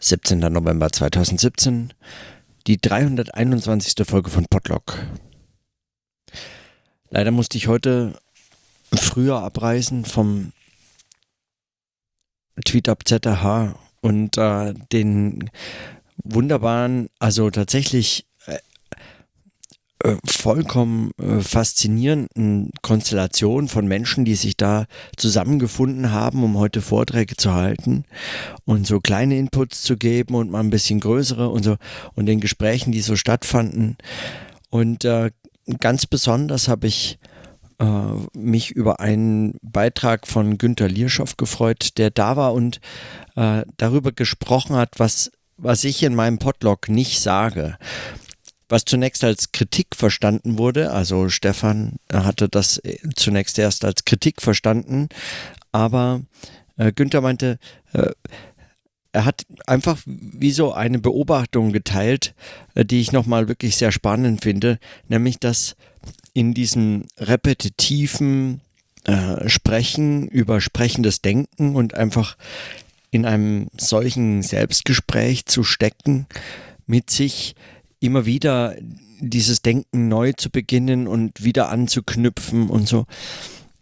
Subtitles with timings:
[0.00, 0.38] 17.
[0.38, 1.92] November 2017,
[2.66, 4.06] die 321.
[4.06, 4.98] Folge von Podlock.
[7.10, 8.18] Leider musste ich heute
[8.92, 10.52] früher abreisen vom
[12.64, 15.50] Tweet Up ZH und äh, den
[16.24, 18.26] wunderbaren, also tatsächlich
[20.02, 24.86] äh, vollkommen äh, faszinierenden Konstellation von Menschen, die sich da
[25.16, 28.04] zusammengefunden haben, um heute Vorträge zu halten
[28.64, 31.76] und so kleine Inputs zu geben und mal ein bisschen größere und so
[32.14, 33.98] und den Gesprächen, die so stattfanden.
[34.70, 35.32] Und äh,
[35.80, 37.18] ganz besonders habe ich
[37.78, 37.84] äh,
[38.32, 42.80] mich über einen Beitrag von Günter Lierschow gefreut, der da war und
[43.36, 45.30] äh, darüber gesprochen hat, was
[45.62, 47.76] was ich in meinem Podlog nicht sage
[48.70, 50.92] was zunächst als Kritik verstanden wurde.
[50.92, 55.08] Also Stefan hatte das äh, zunächst erst als Kritik verstanden,
[55.72, 56.22] aber
[56.76, 57.58] äh, Günther meinte,
[57.92, 58.10] äh,
[59.12, 62.34] er hat einfach wie so eine Beobachtung geteilt,
[62.74, 64.78] äh, die ich nochmal wirklich sehr spannend finde,
[65.08, 65.76] nämlich dass
[66.32, 68.60] in diesem repetitiven
[69.04, 72.36] äh, Sprechen über sprechendes Denken und einfach
[73.10, 76.26] in einem solchen Selbstgespräch zu stecken
[76.86, 77.56] mit sich
[78.00, 78.74] immer wieder
[79.20, 83.06] dieses Denken neu zu beginnen und wieder anzuknüpfen und so,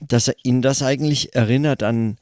[0.00, 2.16] dass er ihn das eigentlich erinnert an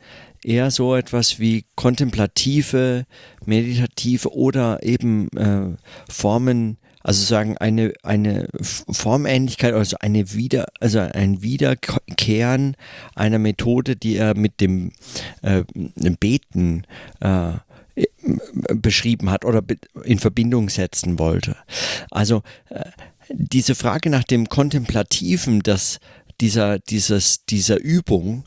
[0.45, 3.07] eher so etwas wie kontemplative,
[3.45, 5.77] meditative oder eben äh,
[6.11, 12.77] Formen, also sagen eine, eine Formähnlichkeit, also eine Wieder, also ein Wiederkehren
[13.15, 14.93] einer Methode, die er mit dem
[15.43, 15.65] äh,
[16.19, 16.85] Beten
[17.21, 17.53] äh,
[18.75, 19.63] beschrieben hat oder
[20.05, 21.57] in Verbindung setzen wollte.
[22.11, 22.85] Also äh,
[23.31, 25.99] diese Frage nach dem Kontemplativen, das
[26.41, 28.45] dieser, dieses, dieser Übung,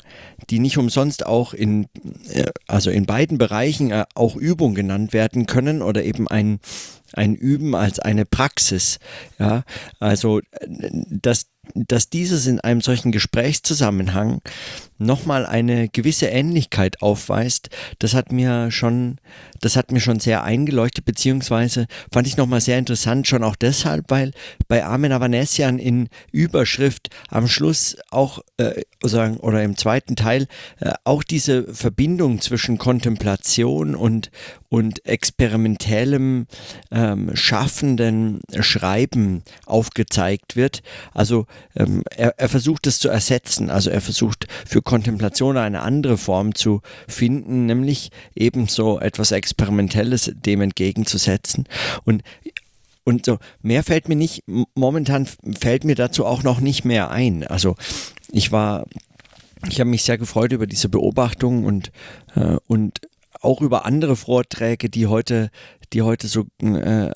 [0.49, 1.87] die nicht umsonst auch in,
[2.29, 6.59] äh, also in beiden Bereichen äh, auch Übung genannt werden können oder eben ein,
[7.13, 8.99] ein Üben als eine Praxis.
[9.39, 9.63] Ja,
[9.99, 14.41] also, dass, dass dieses in einem solchen Gesprächszusammenhang
[14.97, 17.69] nochmal eine gewisse Ähnlichkeit aufweist,
[17.99, 19.17] das hat mir schon,
[19.61, 24.05] das hat mir schon sehr eingeleuchtet, beziehungsweise fand ich nochmal sehr interessant, schon auch deshalb,
[24.09, 24.31] weil
[24.67, 30.47] bei Armin Avanesian in Überschrift am Schluss auch, äh, oder im zweiten Teil,
[30.79, 34.31] äh, auch diese Verbindung zwischen Kontemplation und,
[34.69, 36.47] und experimentellem,
[36.91, 40.81] ähm, schaffenden Schreiben aufgezeigt wird.
[41.13, 41.45] Also
[41.75, 46.55] ähm, er, er versucht es zu ersetzen, also er versucht für Kontemplation eine andere Form
[46.55, 51.65] zu finden, nämlich ebenso etwas Experimentelles dem entgegenzusetzen.
[52.03, 52.23] Und
[53.07, 54.43] und so, mehr fällt mir nicht,
[54.75, 57.47] momentan fällt mir dazu auch noch nicht mehr ein.
[57.47, 57.77] Also
[58.33, 58.85] ich war,
[59.69, 61.93] ich habe mich sehr gefreut über diese Beobachtung und,
[62.35, 62.99] äh, und
[63.39, 65.51] auch über andere Vorträge, die heute,
[65.93, 67.11] die heute so äh,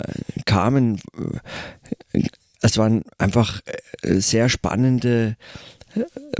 [0.46, 0.98] kamen.
[2.62, 3.60] Es waren einfach
[4.02, 5.36] äh, sehr spannende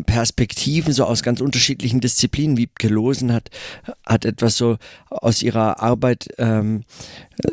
[0.07, 2.57] Perspektiven so aus ganz unterschiedlichen Disziplinen.
[2.57, 3.51] Wiebke Losen hat,
[4.07, 4.79] hat etwas so
[5.11, 6.85] aus ihrer Arbeit ähm,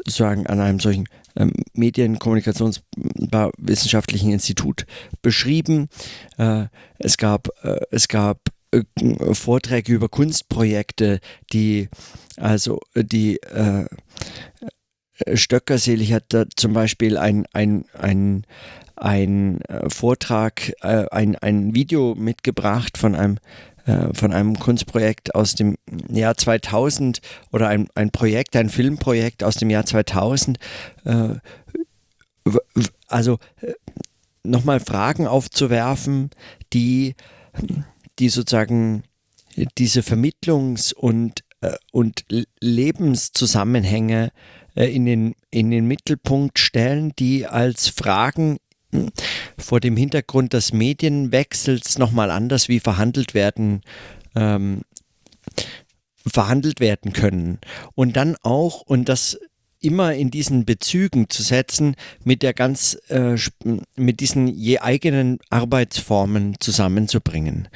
[0.08, 4.86] sagen an einem solchen ähm, Medienkommunikationswissenschaftlichen Institut
[5.22, 5.90] beschrieben.
[6.38, 6.68] Äh,
[7.00, 8.40] es gab, äh, es gab
[8.72, 8.84] äh,
[9.34, 11.20] Vorträge über Kunstprojekte,
[11.52, 11.90] die
[12.38, 13.88] also die äh,
[15.34, 17.86] Stöckerselig hat da zum Beispiel ein, ein,
[18.96, 23.38] ein äh, Vortrag, äh, ein, ein Video mitgebracht von einem
[23.86, 25.76] äh, von einem Kunstprojekt aus dem
[26.10, 27.22] Jahr 2000
[27.52, 30.60] oder ein, ein Projekt, ein Filmprojekt aus dem Jahr 2000.
[31.06, 31.36] Äh,
[33.08, 33.74] also äh,
[34.44, 36.30] nochmal Fragen aufzuwerfen,
[36.74, 37.16] die,
[38.20, 39.04] die sozusagen
[39.78, 42.26] diese Vermittlungs- und, äh, und
[42.60, 44.32] Lebenszusammenhänge
[44.86, 48.58] in den, in den Mittelpunkt stellen, die als Fragen
[49.58, 53.82] vor dem Hintergrund des Medienwechsels nochmal anders wie verhandelt werden,
[54.36, 54.82] ähm,
[56.26, 57.60] verhandelt werden können.
[57.94, 59.38] Und dann auch, und das
[59.82, 63.38] immer in diesen Bezügen zu setzen, mit der ganz, äh,
[63.96, 67.70] mit diesen je eigenen Arbeitsformen zusammenzubringen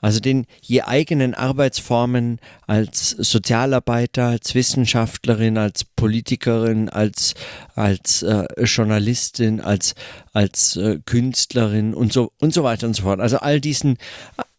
[0.00, 7.34] also den je eigenen Arbeitsformen als Sozialarbeiter, als Wissenschaftlerin, als Politikerin, als,
[7.74, 9.94] als äh, Journalistin, als,
[10.32, 13.20] als äh, Künstlerin und so, und so weiter und so fort.
[13.20, 13.98] Also all diesen,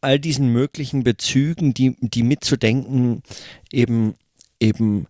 [0.02, 3.24] all diesen möglichen Bezügen, die, die mitzudenken
[3.72, 4.16] eben,
[4.60, 5.08] eben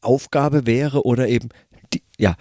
[0.00, 1.48] Aufgabe wäre oder eben,
[1.92, 2.36] die, ja,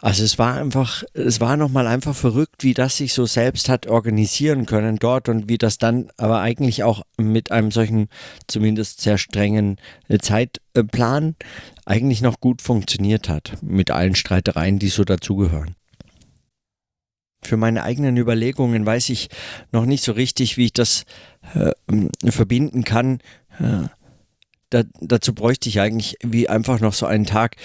[0.00, 3.86] Also es war einfach, es war nochmal einfach verrückt, wie das sich so selbst hat
[3.86, 8.08] organisieren können dort und wie das dann aber eigentlich auch mit einem solchen,
[8.48, 9.78] zumindest sehr strengen
[10.20, 11.36] Zeitplan
[11.86, 15.76] eigentlich noch gut funktioniert hat, mit allen Streitereien, die so dazugehören.
[17.42, 19.28] Für meine eigenen Überlegungen weiß ich
[19.70, 21.04] noch nicht so richtig, wie ich das
[21.54, 21.72] äh,
[22.30, 23.20] verbinden kann.
[23.60, 23.88] Äh,
[24.70, 27.56] da, dazu bräuchte ich eigentlich wie einfach noch so einen Tag,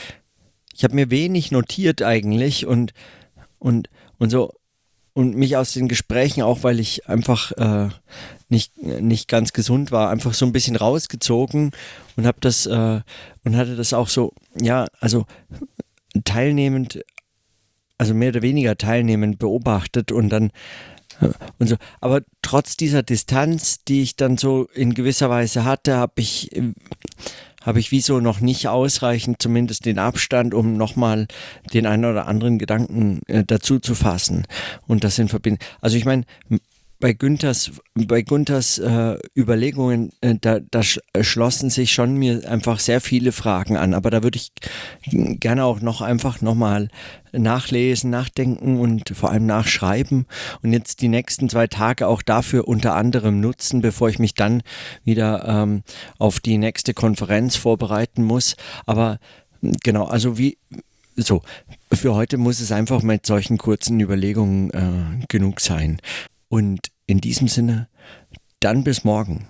[0.80, 2.94] ich habe mir wenig notiert eigentlich und,
[3.58, 4.54] und, und so
[5.12, 7.90] und mich aus den Gesprächen, auch weil ich einfach äh,
[8.48, 11.72] nicht, nicht ganz gesund war, einfach so ein bisschen rausgezogen
[12.16, 13.02] und habe das äh,
[13.44, 15.26] und hatte das auch so, ja, also
[16.24, 17.04] teilnehmend,
[17.98, 20.50] also mehr oder weniger teilnehmend beobachtet und dann
[21.20, 21.28] äh,
[21.58, 21.76] und so.
[22.00, 26.56] Aber trotz dieser Distanz, die ich dann so in gewisser Weise hatte, habe ich
[27.64, 31.28] habe ich wieso noch nicht ausreichend zumindest den Abstand, um nochmal
[31.74, 34.46] den einen oder anderen Gedanken äh, dazu zu fassen
[34.88, 35.60] und das in Verbindung.
[35.82, 36.24] Also ich meine,
[37.00, 40.82] bei Günthers, bei Günthers äh, Überlegungen, äh, da, da
[41.14, 43.94] äh, schlossen sich schon mir einfach sehr viele Fragen an.
[43.94, 44.52] Aber da würde ich
[45.40, 46.90] gerne auch noch einfach nochmal
[47.32, 50.26] nachlesen, nachdenken und vor allem nachschreiben
[50.62, 54.62] und jetzt die nächsten zwei Tage auch dafür unter anderem nutzen, bevor ich mich dann
[55.06, 55.84] wieder ähm,
[56.18, 58.56] auf die nächste Konferenz vorbereiten muss.
[58.86, 59.20] Aber
[59.62, 60.58] genau, also wie,
[61.16, 61.44] so,
[61.94, 66.02] für heute muss es einfach mit solchen kurzen Überlegungen äh, genug sein.
[66.50, 67.88] Und in diesem Sinne,
[68.60, 69.48] dann bis morgen.